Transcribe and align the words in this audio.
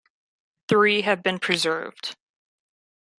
Three 0.67 1.01
have 1.01 1.21
been 1.21 1.37
preserved. 1.37 2.15